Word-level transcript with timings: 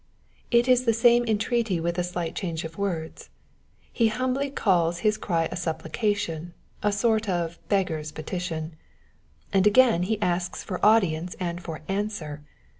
'^^ 0.01 0.03
It 0.49 0.67
is 0.67 0.85
the 0.85 0.93
same 0.95 1.23
entreaty 1.25 1.79
with 1.79 1.99
a 1.99 2.03
slight 2.03 2.33
change 2.33 2.63
of 2.63 2.75
words. 2.79 3.29
He 3.93 4.07
humbly 4.07 4.49
calls 4.49 5.01
his 5.05 5.15
cry 5.15 5.47
a 5.51 5.55
supplication, 5.55 6.55
a 6.81 6.91
sort 6.91 7.29
of 7.29 7.59
beggar^s 7.69 8.11
petition; 8.11 8.77
and 9.53 9.67
again 9.67 10.01
he 10.01 10.19
asks 10.19 10.63
for 10.63 10.83
audience 10.83 11.35
and 11.39 11.61
for 11.61 11.81
answer. 11.87 12.41